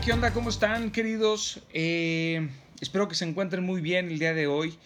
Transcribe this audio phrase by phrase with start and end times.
[0.00, 0.32] ¿qué onda?
[0.32, 1.60] ¿Cómo están, queridos?
[1.74, 2.48] Eh,
[2.80, 4.78] espero que se encuentren muy bien el día de hoy.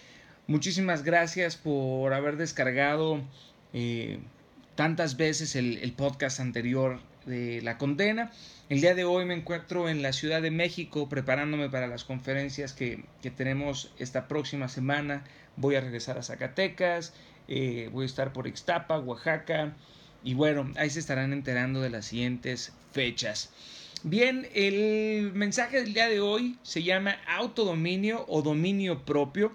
[0.49, 3.21] Muchísimas gracias por haber descargado
[3.73, 4.19] eh,
[4.75, 8.33] tantas veces el, podcast anterior de la condena.
[8.69, 12.73] El día de hoy me encuentro en la Ciudad de México preparándome para las conferencias
[12.73, 13.05] que,
[13.37, 15.23] tenemos esta próxima semana.
[15.57, 17.15] Voy a regresar a Zacatecas,
[17.47, 19.73] eh, voy a estar por Ixtapa, Oaxaca
[20.25, 23.53] y bueno, ahí se estarán enterando de las siguientes fechas.
[24.03, 29.53] Bien, el mensaje del día de hoy se llama autodominio o dominio propio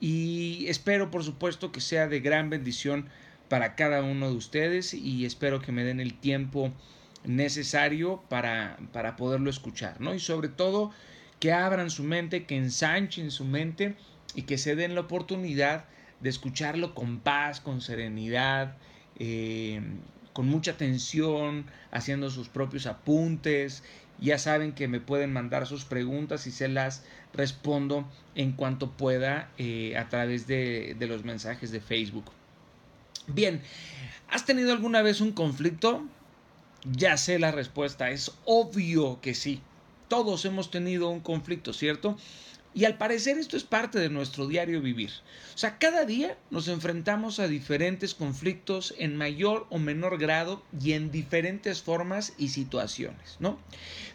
[0.00, 3.08] y espero por supuesto que sea de gran bendición
[3.48, 6.72] para cada uno de ustedes y espero que me den el tiempo
[7.24, 10.12] necesario para, para poderlo escuchar, ¿no?
[10.12, 10.90] Y sobre todo
[11.40, 13.94] que abran su mente, que ensanchen su mente
[14.34, 15.86] y que se den la oportunidad
[16.20, 18.76] de escucharlo con paz, con serenidad,
[19.18, 19.80] eh,
[20.38, 23.82] con mucha atención, haciendo sus propios apuntes.
[24.20, 29.50] Ya saben que me pueden mandar sus preguntas y se las respondo en cuanto pueda
[29.58, 32.26] eh, a través de, de los mensajes de Facebook.
[33.26, 33.62] Bien,
[34.30, 36.06] ¿has tenido alguna vez un conflicto?
[36.84, 39.60] Ya sé la respuesta, es obvio que sí.
[40.06, 42.16] Todos hemos tenido un conflicto, ¿cierto?
[42.74, 45.10] Y al parecer esto es parte de nuestro diario vivir.
[45.54, 50.92] O sea, cada día nos enfrentamos a diferentes conflictos en mayor o menor grado y
[50.92, 53.58] en diferentes formas y situaciones, ¿no?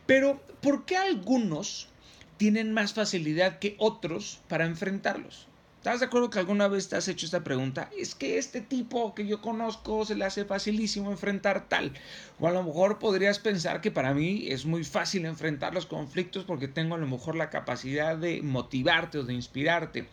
[0.06, 1.88] Pero, ¿por qué algunos
[2.38, 5.48] tienen más facilidad que otros para enfrentarlos?
[5.84, 7.90] ¿Estás de acuerdo que alguna vez te has hecho esta pregunta?
[7.98, 11.92] Es que este tipo que yo conozco se le hace facilísimo enfrentar tal.
[12.40, 16.46] O a lo mejor podrías pensar que para mí es muy fácil enfrentar los conflictos
[16.46, 20.08] porque tengo a lo mejor la capacidad de motivarte o de inspirarte.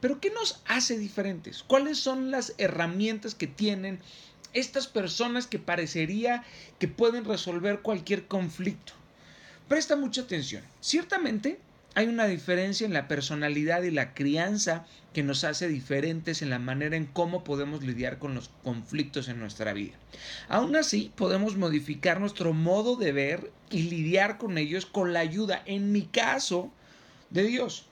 [0.00, 1.64] Pero ¿qué nos hace diferentes?
[1.64, 3.98] ¿Cuáles son las herramientas que tienen
[4.52, 6.44] estas personas que parecería
[6.78, 8.92] que pueden resolver cualquier conflicto?
[9.66, 10.62] Presta mucha atención.
[10.80, 11.58] Ciertamente
[11.96, 14.84] hay una diferencia en la personalidad y la crianza
[15.14, 19.40] que nos hace diferentes en la manera en cómo podemos lidiar con los conflictos en
[19.40, 19.94] nuestra vida.
[20.50, 25.62] Aún así, podemos modificar nuestro modo de ver y lidiar con ellos con la ayuda,
[25.64, 26.70] en mi caso,
[27.30, 27.86] de Dios.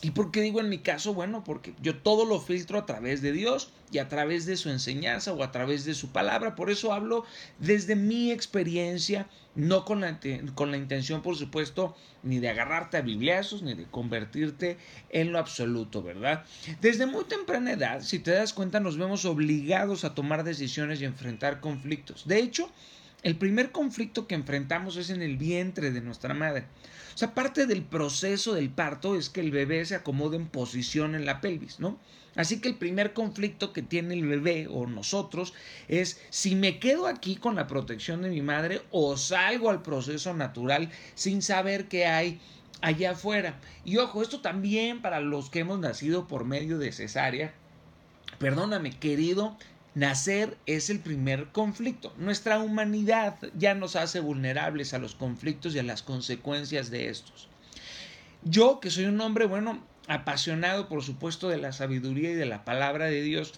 [0.00, 1.12] ¿Y por qué digo en mi caso?
[1.12, 4.70] Bueno, porque yo todo lo filtro a través de Dios y a través de su
[4.70, 6.54] enseñanza o a través de su palabra.
[6.54, 7.24] Por eso hablo
[7.58, 9.26] desde mi experiencia,
[9.56, 10.20] no con la,
[10.54, 14.76] con la intención, por supuesto, ni de agarrarte a bibliazos, ni de convertirte
[15.10, 16.44] en lo absoluto, ¿verdad?
[16.80, 21.06] Desde muy temprana edad, si te das cuenta, nos vemos obligados a tomar decisiones y
[21.06, 22.28] enfrentar conflictos.
[22.28, 22.70] De hecho,
[23.22, 26.66] el primer conflicto que enfrentamos es en el vientre de nuestra madre.
[27.14, 31.14] O sea, parte del proceso del parto es que el bebé se acomode en posición
[31.14, 31.98] en la pelvis, ¿no?
[32.36, 35.54] Así que el primer conflicto que tiene el bebé o nosotros
[35.88, 40.32] es si me quedo aquí con la protección de mi madre o salgo al proceso
[40.34, 42.40] natural sin saber qué hay
[42.80, 43.58] allá afuera.
[43.84, 47.52] Y ojo, esto también para los que hemos nacido por medio de cesárea.
[48.38, 49.56] Perdóname, querido,
[49.98, 52.14] Nacer es el primer conflicto.
[52.18, 57.48] Nuestra humanidad ya nos hace vulnerables a los conflictos y a las consecuencias de estos.
[58.44, 62.64] Yo, que soy un hombre, bueno, apasionado por supuesto de la sabiduría y de la
[62.64, 63.54] palabra de Dios,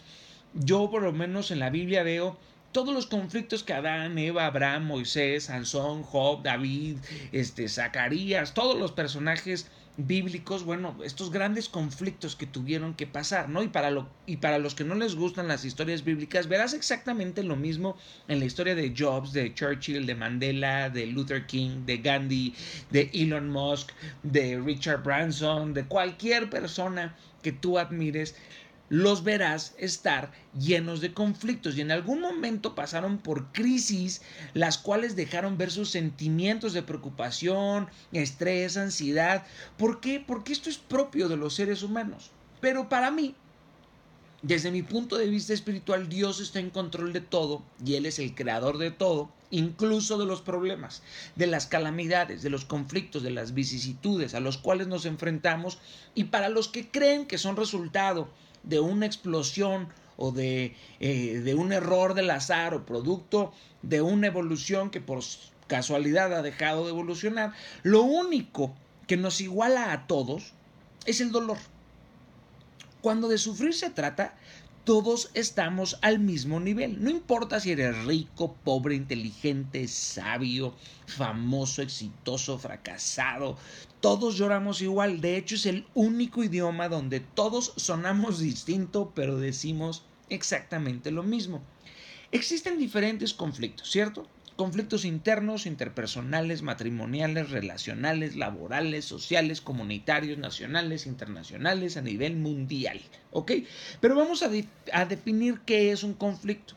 [0.54, 2.38] yo por lo menos en la Biblia veo
[2.72, 6.96] todos los conflictos que Adán, Eva, Abraham, Moisés, Sansón, Job, David,
[7.32, 13.62] este, Zacarías, todos los personajes bíblicos, bueno, estos grandes conflictos que tuvieron que pasar, ¿no?
[13.62, 17.42] Y para, lo, y para los que no les gustan las historias bíblicas, verás exactamente
[17.42, 17.96] lo mismo
[18.28, 22.54] en la historia de Jobs, de Churchill, de Mandela, de Luther King, de Gandhi,
[22.90, 23.90] de Elon Musk,
[24.22, 28.36] de Richard Branson, de cualquier persona que tú admires
[28.90, 34.20] los verás estar llenos de conflictos y en algún momento pasaron por crisis
[34.52, 39.46] las cuales dejaron ver sus sentimientos de preocupación, estrés, ansiedad.
[39.78, 40.22] ¿Por qué?
[40.24, 42.32] Porque esto es propio de los seres humanos.
[42.60, 43.36] Pero para mí,
[44.42, 48.18] desde mi punto de vista espiritual, Dios está en control de todo y Él es
[48.18, 51.04] el creador de todo, incluso de los problemas,
[51.36, 55.78] de las calamidades, de los conflictos, de las vicisitudes a los cuales nos enfrentamos
[56.16, 58.28] y para los que creen que son resultado
[58.62, 63.52] de una explosión o de, eh, de un error del azar o producto
[63.82, 65.20] de una evolución que por
[65.66, 68.74] casualidad ha dejado de evolucionar, lo único
[69.06, 70.52] que nos iguala a todos
[71.06, 71.58] es el dolor.
[73.00, 74.36] Cuando de sufrir se trata,
[74.84, 77.02] todos estamos al mismo nivel.
[77.02, 80.74] No importa si eres rico, pobre, inteligente, sabio,
[81.06, 83.56] famoso, exitoso, fracasado.
[84.00, 85.20] Todos lloramos igual.
[85.20, 91.62] De hecho, es el único idioma donde todos sonamos distinto, pero decimos exactamente lo mismo.
[92.32, 94.26] Existen diferentes conflictos, ¿cierto?
[94.60, 103.00] Conflictos internos, interpersonales, matrimoniales, relacionales, laborales, sociales, comunitarios, nacionales, internacionales, a nivel mundial.
[103.30, 103.52] ¿Ok?
[104.02, 104.50] Pero vamos a,
[105.06, 106.74] definir qué es un conflicto.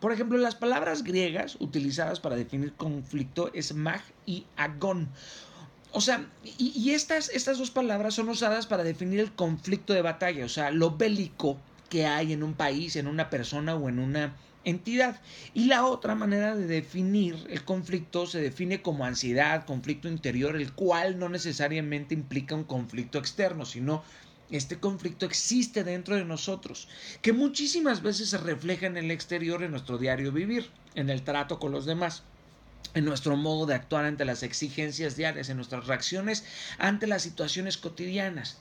[0.00, 5.08] Por ejemplo, las palabras griegas utilizadas para definir conflicto es mag y agón.
[5.92, 6.26] O sea,
[6.58, 10.72] y, estas, estas dos palabras son usadas para definir el conflicto de batalla, o sea,
[10.72, 11.58] lo bélico
[11.88, 14.34] que hay en un país, en una persona o en una
[14.64, 15.20] entidad.
[15.52, 20.72] Y la otra manera de definir el conflicto se define como ansiedad, conflicto interior, el
[20.72, 24.02] cual no necesariamente implica un conflicto externo, sino
[24.50, 26.88] este conflicto existe dentro de nosotros,
[27.22, 31.58] que muchísimas veces se refleja en el exterior en nuestro diario vivir, en el trato
[31.58, 32.22] con los demás
[32.94, 36.44] en nuestro modo de actuar ante las exigencias diarias, en nuestras reacciones
[36.78, 38.58] ante las situaciones cotidianas.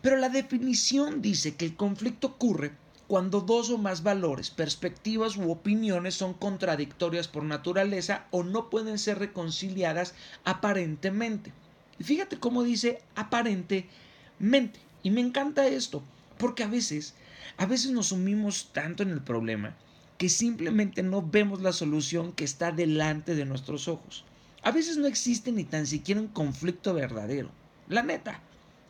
[0.00, 2.72] Pero la definición dice que el conflicto ocurre
[3.12, 8.98] cuando dos o más valores, perspectivas u opiniones son contradictorias por naturaleza o no pueden
[8.98, 10.14] ser reconciliadas
[10.44, 11.52] aparentemente.
[11.98, 14.80] Y fíjate cómo dice aparentemente.
[15.02, 16.02] Y me encanta esto,
[16.38, 17.12] porque a veces,
[17.58, 19.76] a veces nos sumimos tanto en el problema
[20.16, 24.24] que simplemente no vemos la solución que está delante de nuestros ojos.
[24.62, 27.50] A veces no existe ni tan siquiera un conflicto verdadero.
[27.90, 28.40] La neta,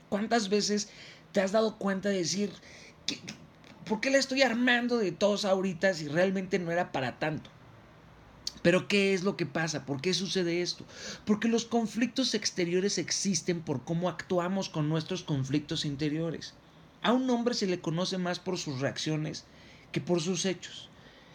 [0.08, 0.90] ¿cuántas veces
[1.32, 2.52] te has dado cuenta de decir,
[3.84, 7.50] ¿por qué la estoy armando de todos ahorita si realmente no era para tanto?
[8.62, 9.84] Pero ¿qué es lo que pasa?
[9.84, 10.84] ¿Por qué sucede esto?
[11.24, 16.54] Porque los conflictos exteriores existen por cómo actuamos con nuestros conflictos interiores.
[17.02, 19.44] A un hombre se le conoce más por sus reacciones
[19.90, 20.88] que por sus hechos.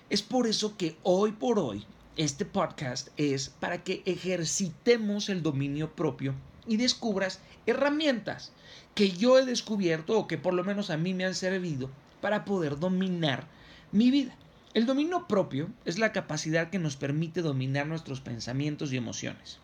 [0.09, 1.85] Es por eso que hoy por hoy
[2.15, 6.33] este podcast es para que ejercitemos el dominio propio
[6.65, 8.53] y descubras herramientas
[8.95, 11.89] que yo he descubierto o que por lo menos a mí me han servido
[12.21, 13.47] para poder dominar
[13.91, 14.35] mi vida.
[14.73, 19.59] El dominio propio es la capacidad que nos permite dominar nuestros pensamientos y emociones.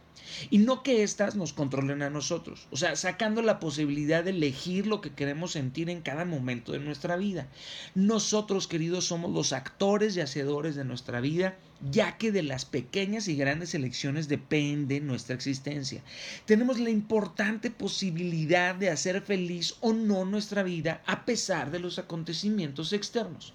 [0.50, 4.88] Y no que éstas nos controlen a nosotros, o sea, sacando la posibilidad de elegir
[4.88, 7.48] lo que queremos sentir en cada momento de nuestra vida.
[7.96, 11.58] Nosotros, queridos, somos los actores y hacedores de nuestra vida,
[11.92, 16.02] ya que de las pequeñas y grandes elecciones depende nuestra existencia.
[16.46, 22.00] Tenemos la importante posibilidad de hacer feliz o no nuestra vida a pesar de los
[22.00, 23.54] acontecimientos externos.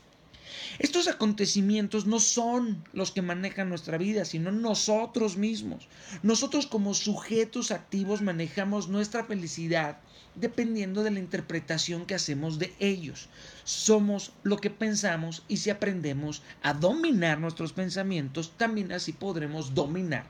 [0.78, 5.88] Estos acontecimientos no son los que manejan nuestra vida, sino nosotros mismos.
[6.22, 9.98] Nosotros como sujetos activos manejamos nuestra felicidad
[10.34, 13.28] dependiendo de la interpretación que hacemos de ellos.
[13.64, 20.26] Somos lo que pensamos y si aprendemos a dominar nuestros pensamientos, también así podremos dominar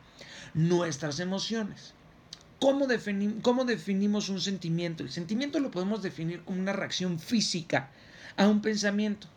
[0.55, 1.95] nuestras emociones.
[2.61, 2.89] ¿Cómo,
[3.43, 5.05] ¿Cómo, definimos un sentimiento?
[5.05, 7.91] El sentimiento lo podemos definir como una reacción física
[8.37, 9.29] a un pensamiento.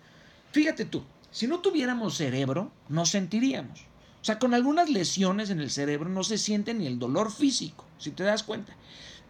[0.51, 3.85] Fíjate tú, si no tuviéramos cerebro, no sentiríamos.
[4.21, 7.85] O sea, con algunas lesiones en el cerebro no se siente ni el dolor físico,
[7.97, 8.75] si te das cuenta.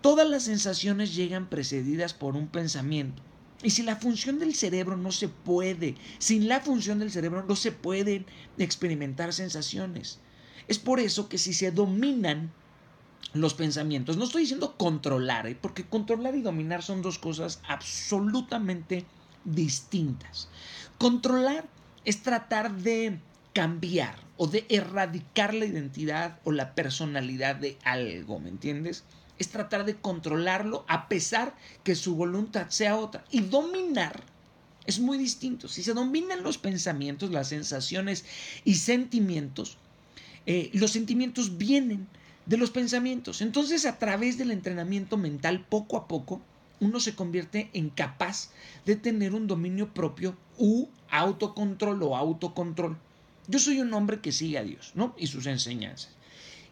[0.01, 3.21] Todas las sensaciones llegan precedidas por un pensamiento.
[3.63, 7.55] Y si la función del cerebro no se puede, sin la función del cerebro no
[7.55, 8.25] se pueden
[8.57, 10.19] experimentar sensaciones.
[10.67, 12.51] Es por eso que si se dominan
[13.33, 15.57] los pensamientos, no estoy diciendo controlar, ¿eh?
[15.59, 19.05] porque controlar y dominar son dos cosas absolutamente
[19.45, 20.47] distintas.
[20.97, 21.65] Controlar
[22.05, 23.19] es tratar de
[23.53, 29.03] cambiar o de erradicar la identidad o la personalidad de algo, ¿me entiendes?
[29.37, 33.23] Es tratar de controlarlo a pesar que su voluntad sea otra.
[33.31, 34.23] Y dominar
[34.85, 35.67] es muy distinto.
[35.67, 38.25] Si se dominan los pensamientos, las sensaciones
[38.63, 39.77] y sentimientos,
[40.45, 42.07] eh, los sentimientos vienen
[42.45, 43.41] de los pensamientos.
[43.41, 46.41] Entonces, a través del entrenamiento mental, poco a poco,
[46.81, 48.49] uno se convierte en capaz
[48.85, 52.97] de tener un dominio propio u autocontrol o autocontrol.
[53.47, 55.15] Yo soy un hombre que sigue a Dios, ¿no?
[55.17, 56.15] Y sus enseñanzas.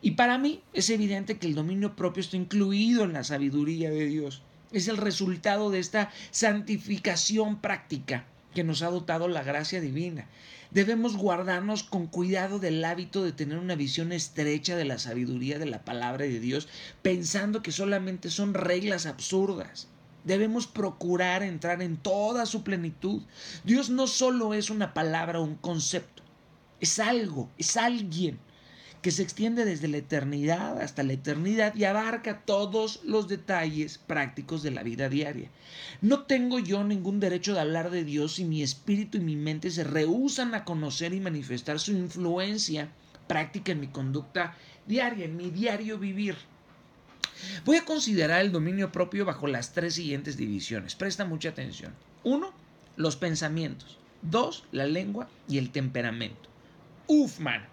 [0.02, 4.06] Y para mí es evidente que el dominio propio está incluido en la sabiduría de
[4.06, 4.42] Dios.
[4.72, 10.28] Es el resultado de esta santificación práctica que nos ha dotado la gracia divina.
[10.72, 15.66] Debemos guardarnos con cuidado del hábito de tener una visión estrecha de la sabiduría de
[15.66, 16.68] la palabra de Dios,
[17.02, 19.88] pensando que solamente son reglas absurdas.
[20.24, 23.22] Debemos procurar entrar en toda su plenitud.
[23.64, 26.24] Dios no solo es una palabra o un concepto,
[26.80, 28.40] es algo, es alguien
[29.02, 34.62] que se extiende desde la eternidad hasta la eternidad y abarca todos los detalles prácticos
[34.62, 35.50] de la vida diaria.
[36.02, 39.72] No tengo yo ningún derecho de hablar de Dios si mi espíritu y mi mente
[39.72, 42.90] se rehusan a conocer y manifestar su influencia
[43.28, 46.36] práctica en mi conducta diaria, en mi diario vivir.
[47.66, 50.96] Voy a considerar el dominio propio bajo las tres siguientes divisiones.
[50.96, 51.94] Presta mucha atención.
[52.24, 52.54] Uno,
[52.96, 53.98] los pensamientos.
[54.22, 56.50] Dos, la lengua y el temperamento.
[57.08, 57.66] Uf, man.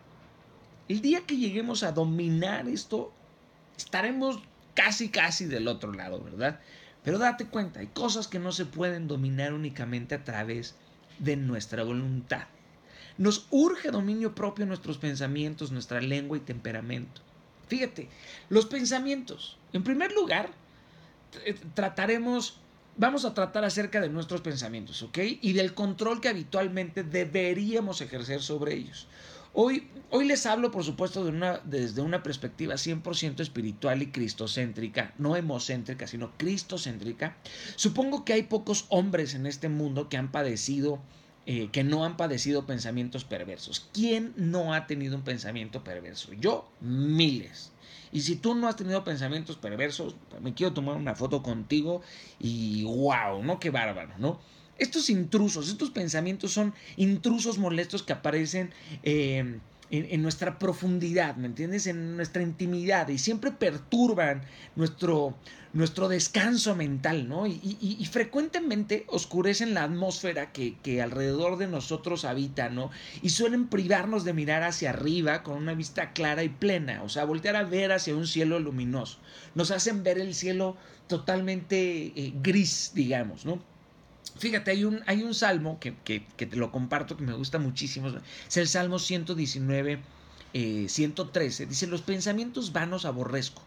[0.89, 3.13] El día que lleguemos a dominar esto,
[3.77, 4.41] estaremos
[4.75, 6.61] casi, casi del otro lado, ¿verdad?
[7.03, 10.75] Pero date cuenta, hay cosas que no se pueden dominar únicamente a través
[11.19, 12.47] de nuestra voluntad.
[13.19, 17.23] Nos urge dominio propio en nuestros pensamientos, nuestra lengua y temperamento.
[17.69, 18.09] Fíjate,
[18.49, 19.59] los pensamientos.
[19.73, 20.51] En primer lugar,
[21.75, 22.61] trataremos,
[22.97, 25.19] vamos a tratar acerca de nuestros pensamientos, ¿ok?
[25.41, 29.09] Y del control que habitualmente deberíamos ejercer sobre ellos.
[29.59, 31.25] Hoy, hoy les hablo, por supuesto,
[31.65, 37.37] desde una perspectiva 100% espiritual y cristocéntrica, no hemocéntrica, sino cristocéntrica.
[37.75, 41.01] Supongo que hay pocos hombres en este mundo que han padecido,
[41.47, 43.89] eh, que no han padecido pensamientos perversos.
[43.93, 46.33] ¿Quién no ha tenido un pensamiento perverso?
[46.35, 47.71] Yo, miles.
[48.11, 52.03] Y si tú no has tenido pensamientos perversos, me quiero tomar una foto contigo
[52.41, 53.61] y wow, ¿no?
[53.61, 54.41] Qué bárbaro, ¿no?
[54.79, 58.73] Estos intrusos, estos pensamientos son intrusos molestos que aparecen
[59.03, 59.59] eh,
[59.91, 61.87] en, nuestra profundidad, ¿me entiendes?
[61.87, 64.43] En nuestra intimidad y siempre perturban
[64.75, 65.37] nuestro,
[65.73, 67.47] nuestro descanso mental, ¿no?
[67.47, 72.91] Y, frecuentemente oscurecen la atmósfera que, que, alrededor de nosotros habita, ¿no?
[73.23, 77.25] Y suelen privarnos de mirar hacia arriba con una vista clara y plena, o sea,
[77.25, 79.19] voltear a ver hacia un cielo luminoso.
[79.55, 80.77] Nos hacen ver el cielo
[81.07, 83.61] totalmente eh, gris, digamos, ¿no?
[84.39, 88.09] Fíjate, hay un, hay un salmo que, te lo comparto que me gusta muchísimo.
[88.49, 90.01] Es el Salmo 119,
[90.53, 91.63] 113.
[91.63, 93.63] Eh, Dice, los pensamientos vanos aborrezco.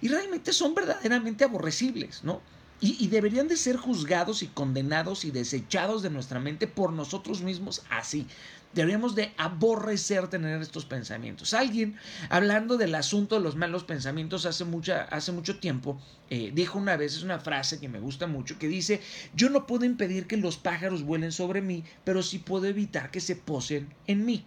[0.00, 2.40] Y realmente son verdaderamente aborrecibles, ¿no?
[2.78, 7.82] Y, deberían de ser juzgados y condenados y desechados de nuestra mente por nosotros mismos
[7.88, 8.26] así.
[8.74, 11.54] Deberíamos de aborrecer tener estos pensamientos.
[11.54, 11.96] Alguien,
[12.28, 16.98] hablando del asunto de los malos pensamientos hace, mucha, hace mucho tiempo, eh, dijo una
[16.98, 19.00] vez, es una frase que me gusta mucho, que dice,
[19.34, 23.20] yo no puedo impedir que los pájaros vuelen sobre mí, pero sí puedo evitar que
[23.20, 24.44] se posen en mí.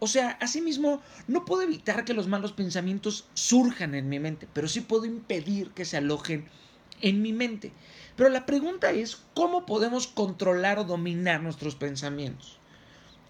[0.00, 4.66] O sea, asimismo, no puedo evitar que los malos pensamientos surjan en mi mente, pero
[4.66, 6.67] sí puedo impedir que se alojen en
[7.02, 7.72] mi mente.
[8.16, 12.58] Pero la pregunta es, ¿cómo podemos controlar o dominar nuestros pensamientos?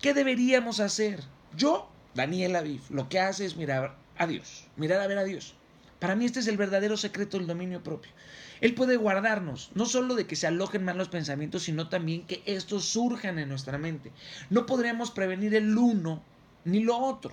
[0.00, 1.22] ¿Qué deberíamos hacer?
[1.56, 5.54] Yo, Daniel Aviv, lo que hace es mirar a Dios, mirar a ver a Dios.
[5.98, 8.12] Para mí este es el verdadero secreto del dominio propio.
[8.60, 12.84] Él puede guardarnos, no solo de que se alojen malos pensamientos, sino también que estos
[12.84, 14.12] surjan en nuestra mente.
[14.50, 16.22] No podremos prevenir el uno
[16.64, 17.32] ni lo otro.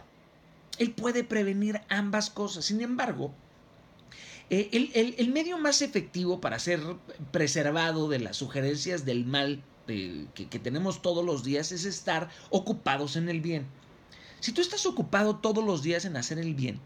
[0.77, 2.65] Él puede prevenir ambas cosas.
[2.65, 3.33] Sin embargo,
[4.49, 6.79] eh, el, medio más efectivo para ser
[7.31, 13.15] preservado de las sugerencias del mal que, que tenemos todos los días es estar ocupados
[13.15, 13.65] en el bien.
[14.39, 16.79] Si tú estás ocupado todos los días en hacer el bien,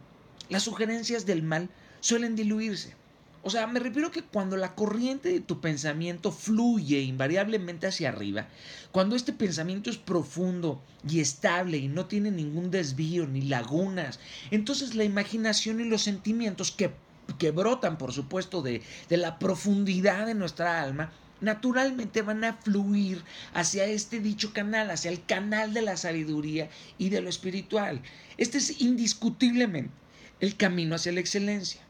[0.48, 1.68] las sugerencias del mal
[2.00, 2.94] suelen diluirse.
[3.42, 8.48] O sea, me refiero que cuando la corriente de tu pensamiento fluye invariablemente hacia arriba,
[8.92, 14.94] cuando este pensamiento es profundo y estable y no tiene ningún desvío ni lagunas, entonces
[14.94, 16.92] la imaginación y los sentimientos que
[17.38, 23.22] que brotan, por supuesto, de, de la profundidad de nuestra alma, naturalmente van a fluir
[23.54, 26.68] hacia este dicho canal, hacia el canal de la sabiduría
[26.98, 28.02] y de lo espiritual.
[28.36, 29.92] Este es indiscutiblemente
[30.40, 31.80] el camino hacia la excelencia.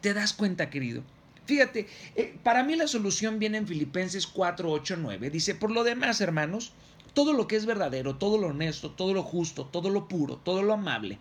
[0.00, 1.02] ¿Te das cuenta, querido?
[1.46, 5.30] Fíjate, eh, para mí la solución viene en Filipenses 4, 8, 9.
[5.30, 6.72] Dice, por lo demás, hermanos,
[7.14, 10.62] todo lo que es verdadero, todo lo honesto, todo lo justo, todo lo puro, todo
[10.62, 11.18] lo amable,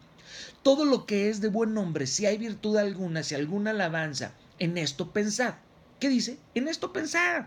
[0.63, 4.77] todo lo que es de buen nombre, si hay virtud alguna, si alguna alabanza, en
[4.77, 5.55] esto pensad.
[5.99, 6.37] ¿Qué dice?
[6.53, 7.45] En esto pensad.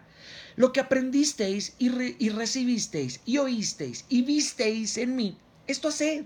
[0.57, 1.91] Lo que aprendisteis y,
[2.31, 6.25] recibisteis y oísteis y visteis en mí, esto haced.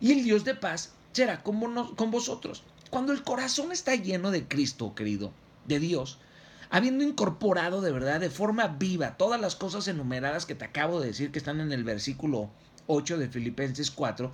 [0.00, 2.64] Y el Dios de paz será con, con vosotros.
[2.90, 5.32] Cuando el corazón está lleno de Cristo, querido,
[5.66, 6.18] de Dios,
[6.70, 11.08] habiendo incorporado de verdad, de forma viva, todas las cosas enumeradas que te acabo de
[11.08, 12.50] decir que están en el versículo
[12.86, 14.32] 8 de Filipenses 4,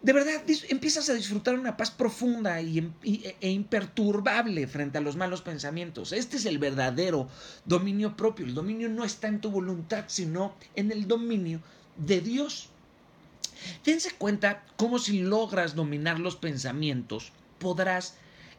[0.00, 2.92] de verdad empiezas a disfrutar una paz profunda y,
[3.40, 6.12] e imperturbable frente a los malos pensamientos.
[6.12, 7.28] Este es el verdadero
[7.64, 8.46] dominio propio.
[8.46, 11.60] El dominio no está en tu voluntad, sino en el dominio
[11.96, 12.68] de Dios.
[13.84, 18.14] Dense cuenta cómo si logras dominar los pensamientos, podrás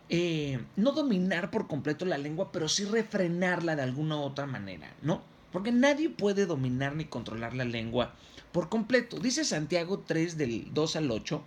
[0.10, 4.93] eh, no dominar por completo la lengua, pero sí refrenarla de alguna u otra manera,
[5.01, 5.22] ¿no?
[5.51, 8.13] Porque nadie puede dominar ni controlar la lengua
[8.51, 9.20] por completo.
[9.20, 11.44] Dice Santiago 3 del 2 al 8.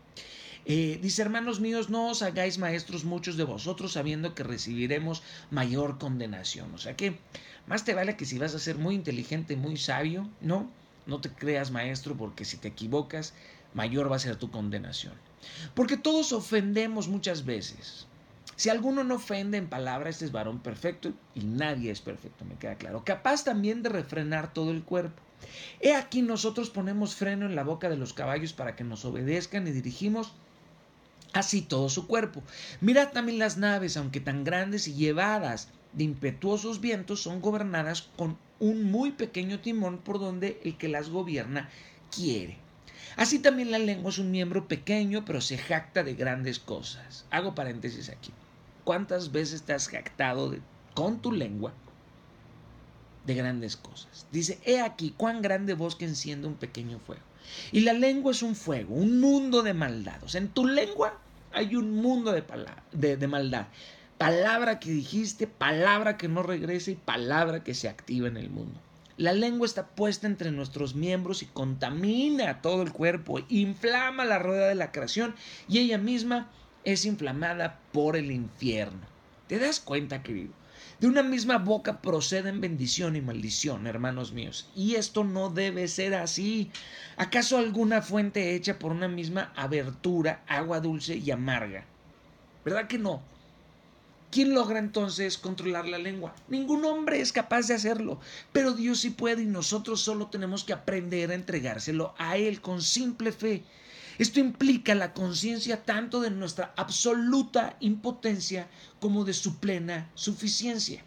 [0.64, 5.98] Eh, dice, hermanos míos, no os hagáis maestros muchos de vosotros sabiendo que recibiremos mayor
[5.98, 6.72] condenación.
[6.74, 7.18] O sea que
[7.66, 10.70] más te vale que si vas a ser muy inteligente, muy sabio, no,
[11.06, 13.34] no te creas maestro porque si te equivocas,
[13.74, 15.14] mayor va a ser tu condenación.
[15.74, 18.06] Porque todos ofendemos muchas veces.
[18.56, 22.56] Si alguno no ofende en palabra, este es varón perfecto y nadie es perfecto, me
[22.56, 23.02] queda claro.
[23.04, 25.22] Capaz también de refrenar todo el cuerpo.
[25.80, 29.66] He aquí nosotros ponemos freno en la boca de los caballos para que nos obedezcan
[29.66, 30.32] y dirigimos
[31.32, 32.42] así todo su cuerpo.
[32.80, 38.38] Mirad también las naves, aunque tan grandes y llevadas de impetuosos vientos, son gobernadas con
[38.60, 41.68] un muy pequeño timón por donde el que las gobierna
[42.14, 42.61] quiere.
[43.16, 47.24] Así también la lengua es un miembro pequeño, pero se jacta de grandes cosas.
[47.30, 48.32] Hago paréntesis aquí.
[48.84, 50.54] ¿Cuántas veces te has jactado
[50.94, 51.72] con tu lengua
[53.26, 54.26] de grandes cosas?
[54.32, 57.22] Dice, he aquí cuán grande bosque enciende un pequeño fuego.
[57.70, 60.34] Y la lengua es un fuego, un mundo de maldados.
[60.34, 61.18] En tu lengua
[61.52, 62.44] hay un mundo de,
[62.92, 63.66] de, de maldad.
[64.18, 68.80] Palabra que dijiste, palabra que no regresa y palabra que se activa en el mundo.
[69.18, 74.68] La lengua está puesta entre nuestros miembros y contamina todo el cuerpo, inflama la rueda
[74.68, 75.34] de la creación
[75.68, 76.50] y ella misma
[76.84, 79.00] es inflamada por el infierno.
[79.48, 80.52] ¿Te das cuenta, querido?
[80.98, 84.70] De una misma boca proceden bendición y maldición, hermanos míos.
[84.74, 86.70] Y esto no debe ser así.
[87.16, 91.84] ¿Acaso alguna fuente hecha por una misma abertura, agua dulce y amarga?
[92.64, 93.22] ¿Verdad que no?
[94.32, 96.34] ¿Quién logra entonces controlar la lengua?
[96.48, 98.18] Ningún hombre es capaz de hacerlo,
[98.50, 102.80] pero Dios sí puede y nosotros solo tenemos que aprender a entregárselo a Él con
[102.80, 103.62] simple fe.
[104.16, 108.68] Esto implica la conciencia tanto de nuestra absoluta impotencia
[109.00, 111.04] como de su plena suficiencia.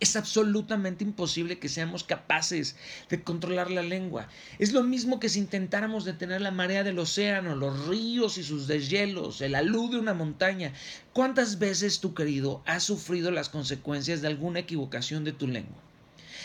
[0.00, 2.74] Es absolutamente imposible que seamos capaces
[3.10, 4.28] de controlar la lengua.
[4.58, 8.66] Es lo mismo que si intentáramos detener la marea del océano, los ríos y sus
[8.66, 10.72] deshielos, el alud de una montaña.
[11.12, 15.82] ¿Cuántas veces, tu querido, has sufrido las consecuencias de alguna equivocación de tu lengua?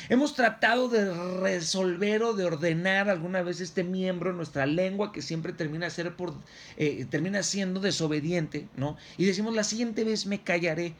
[0.10, 5.54] Hemos tratado de resolver o de ordenar alguna vez este miembro, nuestra lengua, que siempre
[5.54, 6.34] termina, ser por,
[6.78, 8.98] eh, termina siendo desobediente, ¿no?
[9.18, 10.94] Y decimos, la siguiente vez me callaré.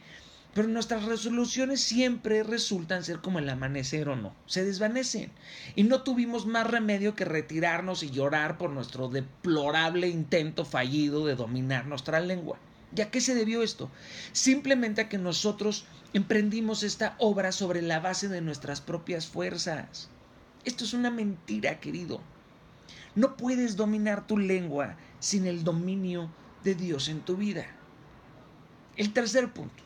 [0.56, 5.30] Pero nuestras resoluciones siempre resultan ser como el amanecer o no, se desvanecen.
[5.74, 11.34] Y no tuvimos más remedio que retirarnos y llorar por nuestro deplorable intento fallido de
[11.34, 12.58] dominar nuestra lengua.
[12.96, 13.90] ¿Y a qué se debió esto?
[14.32, 20.08] Simplemente a que nosotros emprendimos esta obra sobre la base de nuestras propias fuerzas.
[20.64, 22.22] Esto es una mentira, querido.
[23.14, 26.30] No puedes dominar tu lengua sin el dominio
[26.64, 27.66] de Dios en tu vida.
[28.96, 29.85] El tercer punto.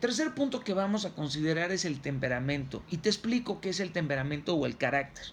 [0.00, 2.82] Tercer punto que vamos a considerar es el temperamento.
[2.90, 5.24] Y te explico qué es el temperamento o el carácter.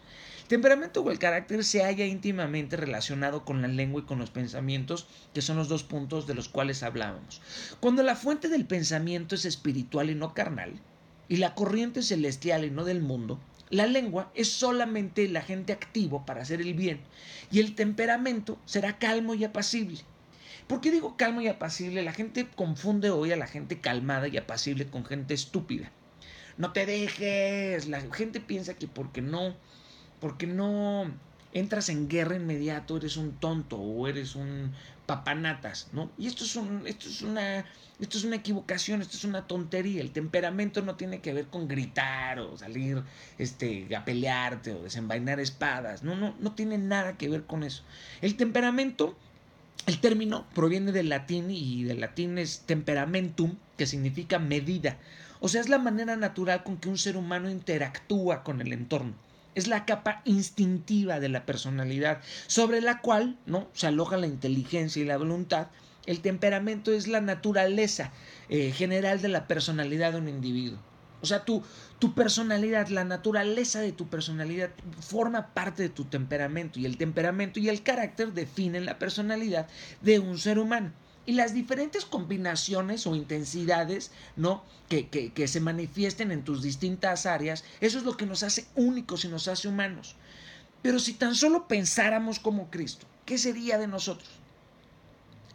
[0.43, 4.29] El temperamento o el carácter se halla íntimamente relacionado con la lengua y con los
[4.29, 7.41] pensamientos, que son los dos puntos de los cuales hablábamos.
[7.81, 10.79] Cuando la fuente del pensamiento es espiritual y no carnal,
[11.27, 16.25] y la corriente celestial y no del mundo, la lengua es solamente el agente activo
[16.25, 17.01] para hacer el bien,
[17.51, 19.99] y el temperamento será calmo y apacible.
[20.67, 22.03] ¿Por qué digo calmo y apacible?
[22.03, 25.91] La gente confunde hoy a la gente calmada y apacible con gente estúpida.
[26.57, 27.87] No te dejes.
[27.87, 29.55] La gente piensa que porque no,
[30.19, 31.11] porque no
[31.53, 34.73] entras en guerra inmediato eres un tonto o eres un
[35.05, 36.09] papanatas, ¿no?
[36.17, 37.65] Y esto es un, esto es una,
[37.99, 40.01] esto es una equivocación, esto es una tontería.
[40.01, 43.03] El temperamento no tiene que ver con gritar o salir,
[43.37, 46.03] este, a pelearte o desenvainar espadas.
[46.03, 47.83] No, no, no tiene nada que ver con eso.
[48.21, 49.17] El temperamento
[49.85, 54.97] el término proviene del latín y del latín es temperamentum, que significa medida.
[55.41, 59.13] O sea, es la manera natural con que un ser humano interactúa con el entorno.
[59.55, 63.67] Es la capa instintiva de la personalidad, sobre la cual ¿no?
[63.73, 65.67] se aloja la inteligencia y la voluntad.
[66.05, 68.11] El temperamento es la naturaleza
[68.47, 70.79] eh, general de la personalidad de un individuo.
[71.23, 71.63] O sea, tu,
[71.99, 77.61] tu personalidad, la naturaleza de tu personalidad forma parte de tu temperamento y el temperamento
[77.61, 79.69] y el carácter definen la personalidad
[80.01, 80.91] de un ser humano.
[81.25, 84.65] Y las diferentes combinaciones o intensidades ¿no?
[84.89, 88.65] que, que, que se manifiesten en tus distintas áreas, eso es lo que nos hace
[88.75, 90.17] únicos y nos hace humanos.
[90.81, 94.27] Pero si tan solo pensáramos como Cristo, ¿qué sería de nosotros?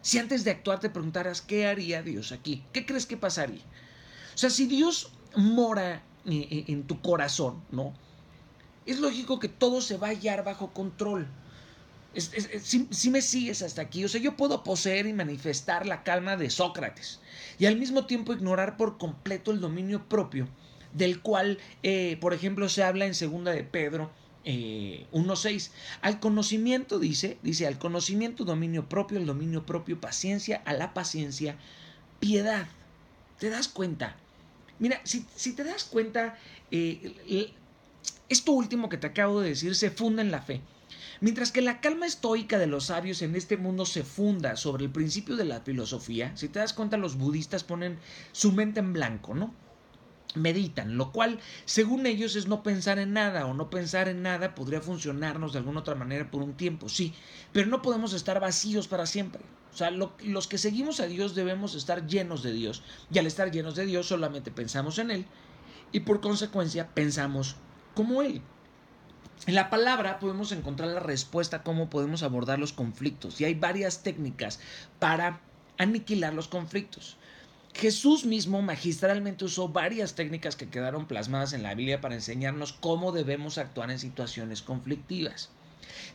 [0.01, 2.63] Si antes de actuar te preguntaras, ¿qué haría Dios aquí?
[2.73, 3.61] ¿Qué crees que pasaría?
[4.33, 7.93] O sea, si Dios mora en tu corazón, ¿no?
[8.85, 11.27] Es lógico que todo se va a hallar bajo control.
[12.15, 16.49] si, me sigues hasta aquí, o sea, yo puedo poseer y manifestar la calma de
[16.49, 17.19] Sócrates
[17.59, 20.47] y al mismo tiempo ignorar por completo el dominio propio,
[20.93, 24.11] del cual, eh, por ejemplo, se habla en segunda de Pedro
[24.45, 25.71] eh, 1.6.
[26.01, 31.57] Al conocimiento, dice, dice, al conocimiento dominio propio, el dominio propio paciencia, a la paciencia
[32.19, 32.67] piedad.
[33.37, 34.15] ¿Te das cuenta?
[34.79, 36.37] Mira, si, te das cuenta,
[36.71, 37.53] eh,
[38.29, 40.61] esto último que te acabo de decir se funda en la fe.
[41.21, 44.91] Mientras que la calma estoica de los sabios en este mundo se funda sobre el
[44.91, 47.99] principio de la filosofía, si te das cuenta los budistas ponen
[48.31, 49.55] su mente en blanco, ¿no?
[50.35, 54.55] Meditan, lo cual según ellos es no pensar en nada o no pensar en nada
[54.55, 57.15] podría funcionarnos de alguna otra manera por un tiempo, sí,
[57.51, 59.45] pero no podemos estar vacíos para siempre.
[59.73, 62.83] O sea, los que seguimos a Dios debemos estar llenos de Dios.
[63.11, 65.25] Y al estar llenos de Dios solamente pensamos en Él
[65.91, 67.55] y por consecuencia pensamos
[67.95, 68.41] como Él.
[69.47, 73.53] En la palabra podemos encontrar la respuesta a cómo podemos abordar los conflictos y hay
[73.53, 74.59] varias técnicas
[74.99, 75.41] para
[75.77, 77.17] aniquilar los conflictos.
[77.73, 83.11] Jesús mismo magistralmente usó varias técnicas que quedaron plasmadas en la Biblia para enseñarnos cómo
[83.11, 85.49] debemos actuar en situaciones conflictivas.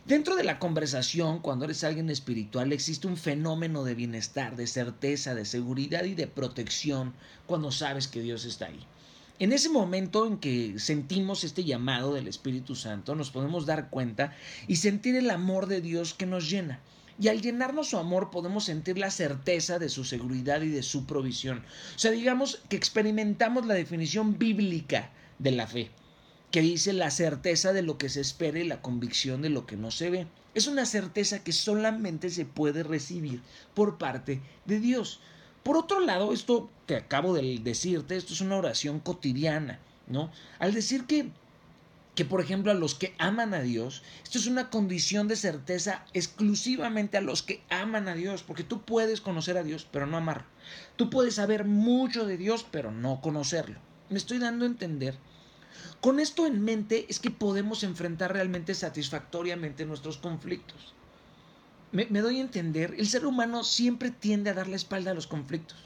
[0.05, 5.33] Dentro de la conversación, cuando eres alguien espiritual, existe un fenómeno de bienestar, de certeza,
[5.33, 7.13] de seguridad y de protección
[7.47, 8.85] cuando sabes que Dios está ahí.
[9.37, 14.33] En ese momento en que sentimos este llamado del Espíritu Santo, nos podemos dar cuenta
[14.67, 16.79] y sentir el amor de Dios que nos llena.
[17.19, 21.05] Y al llenarnos su amor podemos sentir la certeza de su seguridad y de su
[21.05, 21.63] provisión.
[21.95, 25.91] O sea, digamos que experimentamos la definición bíblica de la fe,
[26.55, 29.75] que dice la certeza de lo que se espera y la convicción de lo que
[29.75, 30.25] no se ve.
[30.53, 33.41] Es una certeza que solamente se puede recibir
[33.73, 35.19] por parte de Dios.
[35.63, 40.31] Por otro lado, esto que acabo de decirte, esto es una oración cotidiana, ¿no?
[40.57, 41.29] Al decir que
[42.15, 46.05] que por ejemplo a los que aman a Dios, esto es una condición de certeza
[46.13, 50.15] exclusivamente a los que aman a Dios, porque tú puedes conocer a Dios, pero no
[50.15, 50.45] amarlo.
[50.95, 53.77] Tú puedes saber mucho de Dios, pero no conocerlo.
[54.09, 55.17] Me estoy dando a entender.
[56.01, 60.95] Con esto en mente es que podemos enfrentar realmente satisfactoriamente nuestros conflictos
[61.95, 65.27] me, doy a entender, el ser humano siempre tiende a dar la espalda a los
[65.27, 65.77] conflictos.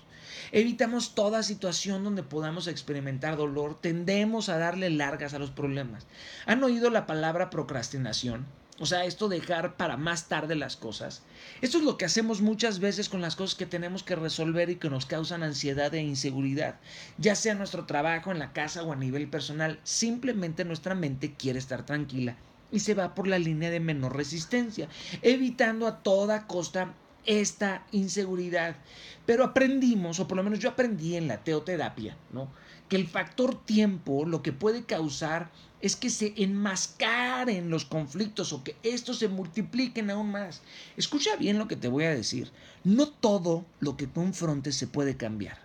[0.52, 6.08] Evitamos toda situación donde podamos experimentar dolor, tendemos a darle largas a los problemas.
[6.48, 8.48] ¿Han oído la palabra procrastinación?
[8.80, 11.22] O sea, esto dejar para más tarde las cosas.
[11.62, 14.78] Esto es lo que hacemos muchas veces con las cosas que tenemos que resolver y
[14.78, 16.80] que nos causan ansiedad e inseguridad,
[17.18, 19.80] ya sea nuestro trabajo, en la casa o a nivel personal.
[19.84, 22.38] Simplemente nuestra mente quiere estar tranquila
[22.72, 24.88] y se va por la línea de menor resistencia,
[25.22, 26.94] evitando a toda costa
[27.26, 28.78] esta inseguridad.
[29.26, 32.48] Pero aprendimos, o por lo menos yo aprendí en la teoterapia, ¿no?
[32.90, 38.64] Que el factor tiempo lo que puede causar es que se enmascaren los conflictos o
[38.64, 40.62] que estos se multipliquen aún más.
[40.98, 42.52] Escucha bien lo que te voy a decir.
[42.84, 45.58] No todo lo que confrontes se puede cambiar,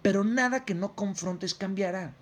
[0.00, 2.14] pero nada que no confrontes cambiará.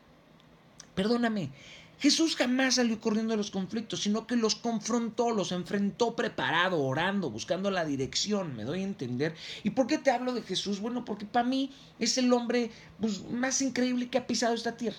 [0.94, 1.50] Perdóname,
[1.98, 7.30] Jesús jamás salió corriendo de los conflictos, sino que los confrontó, los enfrentó preparado, orando,
[7.30, 9.34] buscando la dirección, me doy a entender.
[9.64, 10.80] ¿Y por qué te hablo de Jesús?
[10.80, 14.98] Bueno, porque para mí es el hombre pues, más increíble que ha pisado esta tierra.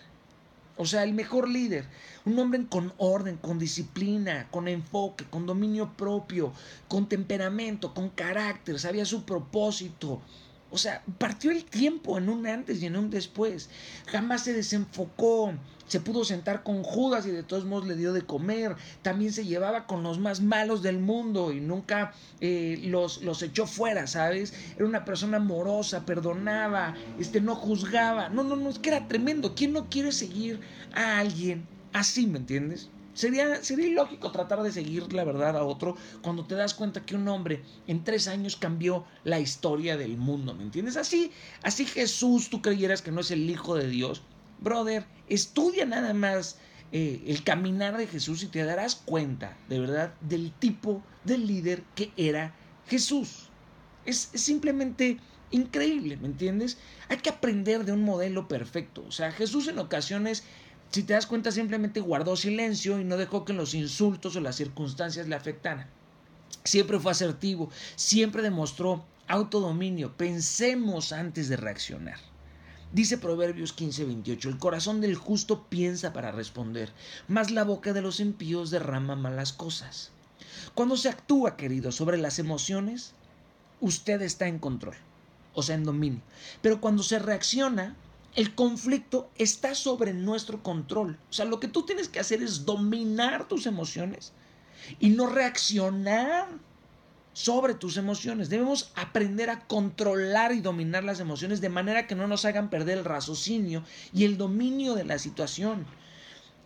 [0.77, 1.85] O sea, el mejor líder.
[2.25, 6.53] Un hombre con orden, con disciplina, con enfoque, con dominio propio,
[6.87, 10.21] con temperamento, con carácter, sabía su propósito,
[10.69, 13.69] o sea, partió el tiempo en un antes y en un después.
[14.07, 15.53] Jamás se desenfocó.
[15.87, 18.75] Se pudo sentar con Judas y de todos modos le dio de comer.
[19.01, 23.65] También se llevaba con los más malos del mundo y nunca eh, los, los echó
[23.65, 24.53] fuera, ¿sabes?
[24.75, 28.27] Era una persona amorosa, perdonaba, este, no juzgaba.
[28.27, 29.55] No, no, no, es que era tremendo.
[29.55, 30.59] ¿Quién no quiere seguir
[30.93, 32.89] a alguien así, me entiendes?
[33.17, 37.15] Sería, sería ilógico tratar de seguir la verdad a otro cuando te das cuenta que
[37.15, 40.97] un hombre en tres años cambió la historia del mundo, ¿me entiendes?
[40.97, 41.31] Así,
[41.63, 44.21] así Jesús, tú creyeras que no es el Hijo de Dios.
[44.59, 46.59] Brother, estudia nada más
[46.91, 51.81] eh, el caminar de Jesús y te darás cuenta, de verdad, del tipo de líder
[51.95, 52.53] que era
[52.87, 53.49] Jesús.
[54.05, 55.17] Es, es simplemente
[55.49, 56.77] increíble, ¿me entiendes?
[57.09, 59.03] Hay que aprender de un modelo perfecto.
[59.07, 60.43] O sea, Jesús en ocasiones
[60.91, 64.55] si te das cuenta, simplemente guardó silencio y no dejó que los insultos o las
[64.55, 65.87] circunstancias le afectaran.
[66.63, 70.15] Siempre fue asertivo, siempre demostró autodominio.
[70.15, 72.19] Pensemos antes de reaccionar.
[72.93, 76.93] Dice Proverbios 15:28, el corazón del justo piensa para responder,
[77.27, 80.11] mas la boca de los impíos derrama malas cosas.
[80.73, 83.13] Cuando se actúa, querido, sobre las emociones,
[83.81, 84.95] usted está en control,
[85.53, 86.21] o sea, en dominio.
[86.61, 87.95] Pero cuando se reacciona,
[88.35, 91.17] el conflicto está sobre nuestro control.
[91.29, 94.33] O sea, lo que tú tienes que hacer es dominar tus emociones
[94.99, 96.47] y no reaccionar
[97.33, 98.49] sobre tus emociones.
[98.49, 102.99] Debemos aprender a controlar y dominar las emociones de manera que no nos hagan perder
[102.99, 105.85] el raciocinio y el dominio de la situación.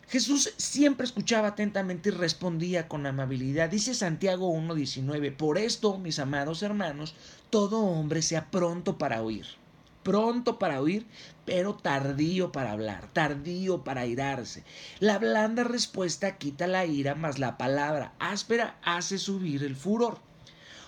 [0.08, 3.70] Jesús siempre escuchaba atentamente y respondía con amabilidad.
[3.70, 7.16] Dice Santiago 1.19, por esto, mis amados hermanos,
[7.50, 9.61] todo hombre sea pronto para oír
[10.04, 11.08] pronto para oír,
[11.46, 14.64] pero tardío para hablar, tardío para irarse.
[15.00, 20.31] La blanda respuesta quita la ira, mas la palabra áspera hace subir el furor.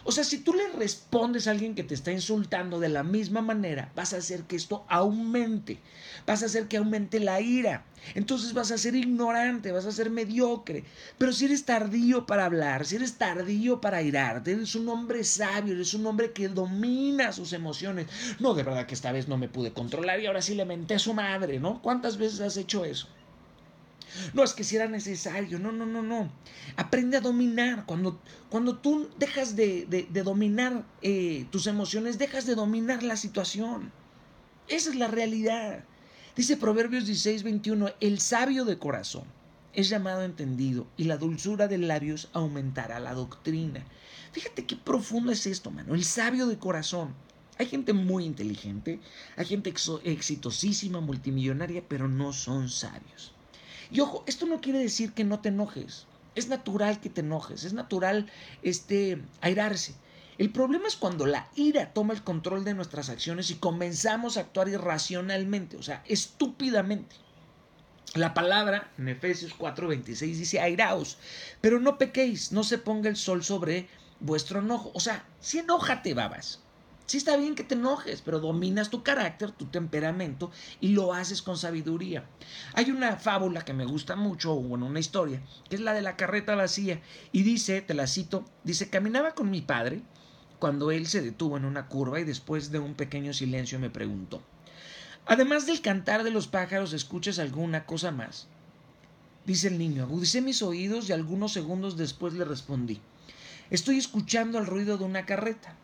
[0.06, 3.42] O sea, si tú le respondes a alguien que te está insultando de la misma
[3.42, 5.80] manera, vas a hacer que esto aumente,
[6.28, 7.86] vas a hacer que aumente la ira.
[8.14, 10.84] Entonces vas a ser ignorante, vas a ser mediocre.
[11.18, 15.74] Pero si eres tardío para hablar, si eres tardío para irarte, eres un hombre sabio,
[15.74, 18.08] eres un hombre que domina sus emociones.
[18.40, 20.96] No, de verdad que esta vez no me pude controlar y ahora sí le menté
[20.96, 21.82] a su madre, ¿no?
[21.82, 23.08] ¿Cuántas veces has hecho eso?
[24.34, 25.60] No, es que si era necesario.
[25.60, 26.32] No, no, no, no.
[26.76, 27.86] Aprende a dominar.
[27.86, 33.92] Cuando, cuando tú dejas de, dominar eh, tus emociones, dejas de dominar la situación.
[34.68, 35.84] Esa es la realidad.
[36.36, 39.26] Dice Proverbios 16, 21, el sabio de corazón
[39.74, 43.84] es llamado entendido y la dulzura de labios aumentará la doctrina.
[44.32, 45.94] Fíjate qué profundo es esto, mano.
[45.94, 47.14] El sabio de corazón.
[47.60, 49.00] Hay gente muy inteligente,
[49.38, 49.72] hay gente
[50.06, 53.32] exitosísima, multimillonaria, pero no son sabios.
[53.94, 56.08] Y ojo, esto no quiere decir que no te enojes.
[56.34, 58.26] Es natural que te enojes, es natural
[58.64, 59.94] este, airarse.
[60.40, 64.42] El problema es cuando la ira toma el control de nuestras acciones y comenzamos a
[64.42, 67.16] actuar irracionalmente, o sea, estúpidamente.
[68.16, 71.20] La palabra en Efesios 4:26 dice airaos,
[71.62, 73.88] pero no pequéis, no se ponga el sol sobre
[74.20, 74.92] vuestro enojo.
[74.96, 76.63] O sea, si enójate, babas.
[77.06, 81.42] Sí está bien que te enojes, pero dominas tu carácter, tu temperamento y lo haces
[81.42, 82.26] con sabiduría.
[82.74, 86.02] Hay una fábula que me gusta mucho, o bueno, una historia, que es la de
[86.02, 87.02] la carreta vacía.
[87.32, 90.02] Y dice, te la cito, dice, caminaba con mi padre
[90.64, 94.42] cuando él se detuvo en una curva y después de un pequeño silencio me preguntó,
[95.26, 98.48] además del cantar de los pájaros, ¿escuchas alguna cosa más?
[99.46, 103.02] Dice el niño, agudicé mis oídos y algunos segundos después le respondí,
[103.72, 105.76] estoy escuchando el ruido de una carreta.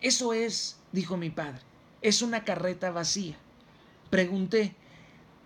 [0.00, 1.60] Eso es, dijo mi padre,
[2.00, 3.36] es una carreta vacía.
[4.08, 4.74] Pregunté,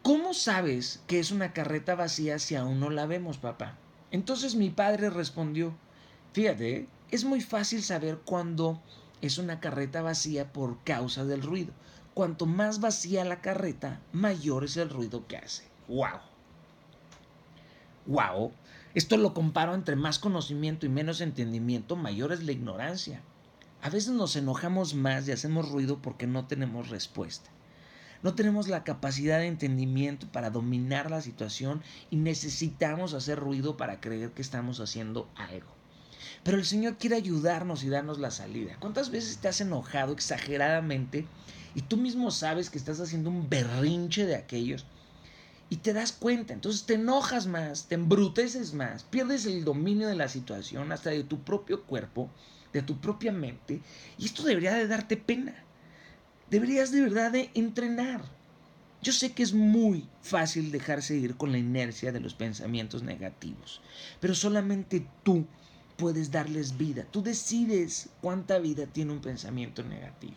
[0.02, 3.76] ¿cómo sabes que es una carreta vacía si aún no la vemos, papá?
[4.12, 5.74] Entonces mi padre respondió,
[6.32, 8.80] fíjate, es muy fácil saber cuándo
[9.22, 11.72] es una carreta vacía por causa del ruido.
[12.14, 15.64] Cuanto más vacía la carreta, mayor es el ruido que hace.
[15.88, 16.20] ¡Wow!
[18.06, 18.52] ¡Wow!
[18.94, 23.20] Esto lo comparo entre más conocimiento y menos entendimiento, mayor es la ignorancia.
[23.85, 27.51] A veces nos enojamos más y hacemos ruido porque no tenemos respuesta.
[28.23, 34.01] No tenemos la capacidad de entendimiento para dominar la situación y necesitamos hacer ruido para
[34.01, 35.68] creer que estamos haciendo algo.
[36.44, 38.79] Pero el Señor quiere ayudarnos y darnos la salida.
[38.81, 41.27] ¿Cuántas veces te has enojado exageradamente
[41.75, 44.87] y tú mismo sabes que estás haciendo un berrinche de aquellos?
[45.68, 50.16] Y te das cuenta, entonces te enojas más, te embruteces más, pierdes el dominio de
[50.16, 52.31] la situación, hasta de tu propio cuerpo,
[52.74, 53.80] de tu propia mente.
[54.18, 55.54] Y esto debería de darte pena.
[56.50, 58.22] Deberías de verdad de entrenar.
[59.00, 63.80] Yo sé que es muy fácil dejarse ir con la inercia de los pensamientos negativos,
[64.20, 65.46] pero solamente tú
[65.96, 67.04] puedes darles vida.
[67.10, 70.34] Tú decides cuánta vida tiene un pensamiento negativo.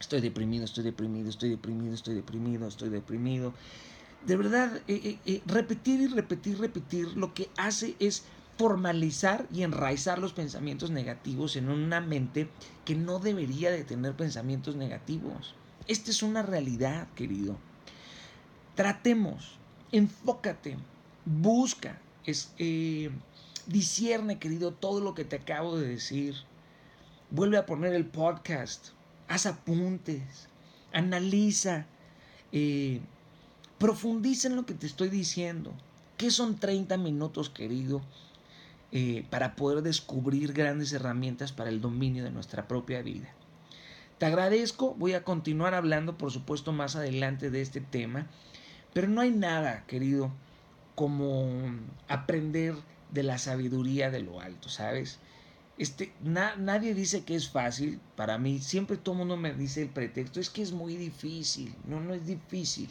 [0.00, 3.54] Estoy deprimido, estoy deprimido, estoy deprimido, estoy deprimido, estoy deprimido.
[4.26, 8.24] De verdad, eh, eh, eh, repetir y repetir, repetir, lo que hace es
[8.56, 12.48] formalizar y enraizar los pensamientos negativos en una mente
[12.84, 15.54] que no debería de tener pensamientos negativos.
[15.88, 17.56] Esta es una realidad, querido.
[18.74, 19.58] Tratemos,
[19.92, 20.76] enfócate,
[21.24, 23.10] busca, es, eh,
[24.40, 26.34] querido, todo lo que te acabo de decir.
[27.30, 28.88] Vuelve a poner el podcast,
[29.28, 30.48] haz apuntes,
[30.92, 31.86] analiza,
[32.52, 33.00] eh,
[33.78, 35.72] profundiza en lo que te estoy diciendo.
[36.16, 38.00] ¿Qué son 30 minutos, querido?
[38.96, 43.28] Eh, para poder descubrir grandes herramientas para el dominio de nuestra propia vida.
[44.18, 48.28] Te agradezco, voy a continuar hablando por supuesto más adelante de este tema,
[48.92, 50.30] pero no hay nada, querido,
[50.94, 51.74] como
[52.06, 52.76] aprender
[53.10, 55.18] de la sabiduría de lo alto, ¿sabes?
[55.76, 59.88] Este, nadie dice que es fácil, para mí siempre todo el mundo me dice el
[59.88, 62.88] pretexto, es que es muy difícil, no, no es difícil,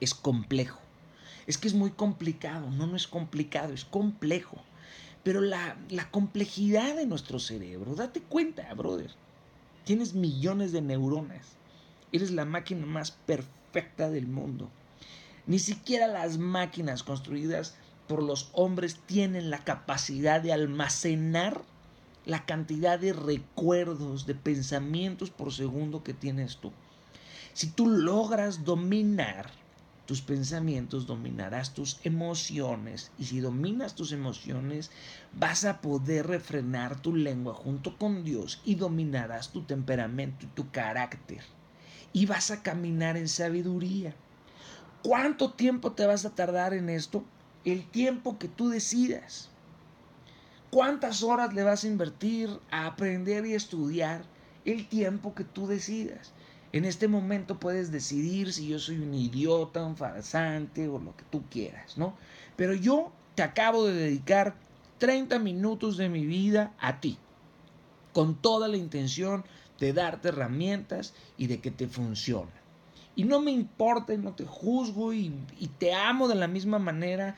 [0.00, 0.80] es complejo,
[1.46, 4.56] es que es muy complicado, no, no es complicado, es complejo.
[5.22, 5.76] Pero la,
[6.10, 9.10] complejidad de nuestro cerebro, date cuenta, brother,
[9.84, 11.56] tienes millones de neuronas,
[12.12, 14.70] eres la máquina más perfecta del mundo.
[15.46, 17.76] Ni siquiera las máquinas construidas
[18.08, 21.62] por los hombres tienen la capacidad de almacenar
[22.24, 26.72] la cantidad de recuerdos, de pensamientos por segundo que tienes tú.
[27.52, 29.50] Si tú logras dominar
[30.06, 33.12] tus pensamientos, dominarás tus emociones.
[33.18, 34.90] Y si dominas tus emociones,
[35.32, 40.70] vas a poder refrenar tu lengua junto con Dios y dominarás tu temperamento y tu
[40.70, 41.42] carácter.
[42.12, 44.14] Y vas a caminar en sabiduría.
[45.02, 47.24] ¿Cuánto tiempo te vas a tardar en esto?
[47.64, 49.48] El tiempo que tú decidas.
[50.70, 54.24] ¿Cuántas horas le vas a invertir a aprender y estudiar
[54.64, 56.32] el tiempo que tú decidas?
[56.72, 61.24] En este momento puedes decidir si yo soy un idiota, un farsante o lo que
[61.30, 62.14] tú quieras, ¿no?
[62.56, 64.54] Pero yo te acabo de dedicar
[64.98, 67.18] 30 minutos de mi vida a ti,
[68.12, 69.44] con toda la intención
[69.80, 72.52] de darte herramientas y de que te funcione.
[73.16, 76.78] Y no me importa y no te juzgo y, y te amo de la misma
[76.78, 77.36] manera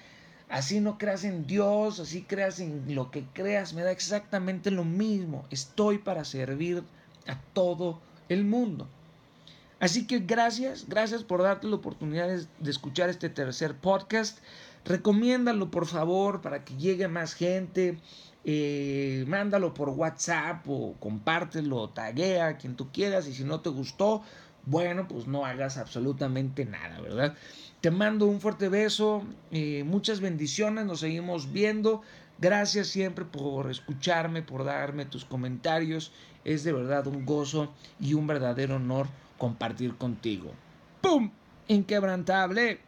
[0.53, 4.85] Así no creas en Dios, así creas en lo que creas, me da exactamente lo
[4.85, 5.47] mismo.
[5.49, 6.85] Estoy para servir
[7.27, 8.87] a todo el mundo.
[9.83, 14.39] Así que gracias, gracias por darte la oportunidad de escuchar este tercer podcast.
[14.85, 17.99] Recomiéndalo por favor para que llegue más gente.
[18.45, 23.71] Eh, mándalo por WhatsApp o compártelo, taguea a quien tú quieras y si no te
[23.71, 24.23] gustó,
[24.67, 27.35] bueno, pues no hagas absolutamente nada, ¿verdad?
[27.81, 32.03] Te mando un fuerte beso, eh, muchas bendiciones, nos seguimos viendo.
[32.39, 36.13] Gracias siempre por escucharme, por darme tus comentarios.
[36.45, 39.09] Es de verdad un gozo y un verdadero honor
[39.43, 40.53] compartir contigo.
[41.01, 41.29] ¡Pum!
[41.67, 42.79] Inquebrantable.